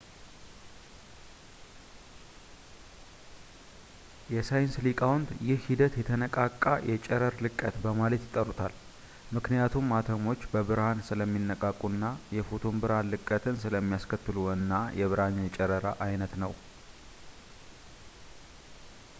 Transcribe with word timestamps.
የሳይንስ 4.35 4.75
ሊቃውንት 4.85 5.29
ይህ 5.49 5.59
ሂደት 5.67 5.97
የተነቃቃ 6.01 6.65
የጨረር 6.91 7.35
ልቀት 7.47 7.75
በማለት 7.83 8.25
ይጠሩታል 8.27 8.73
ምክንያቱም 9.37 9.93
አተሞች 9.99 10.49
በብርሃን 10.55 11.05
ስለሚነቃቁ 11.11 11.83
እና 11.93 12.07
የፎቶን 12.39 12.81
ብርሃን 12.85 13.11
ልቀትን 13.15 13.61
ስለሚያስከትሉ 13.67 14.37
እና 14.57 14.71
ብርሃን 15.13 15.41
የጨረራ 15.45 15.91
ዓይነት 16.09 16.35
ነው 16.45 16.55